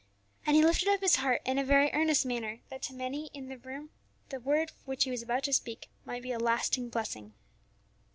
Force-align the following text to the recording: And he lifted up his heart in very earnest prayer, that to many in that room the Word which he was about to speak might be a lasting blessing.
And 0.47 0.55
he 0.55 0.63
lifted 0.65 0.87
up 0.87 1.01
his 1.01 1.17
heart 1.17 1.43
in 1.45 1.63
very 1.63 1.91
earnest 1.93 2.25
prayer, 2.25 2.61
that 2.69 2.81
to 2.81 2.93
many 2.95 3.27
in 3.35 3.49
that 3.49 3.63
room 3.63 3.91
the 4.29 4.39
Word 4.39 4.71
which 4.85 5.03
he 5.03 5.11
was 5.11 5.21
about 5.21 5.43
to 5.43 5.53
speak 5.53 5.91
might 6.05 6.23
be 6.23 6.31
a 6.31 6.39
lasting 6.39 6.89
blessing. 6.89 7.35